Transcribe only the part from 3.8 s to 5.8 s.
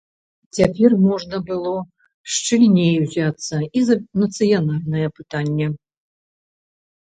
і за нацыянальнае пытанне.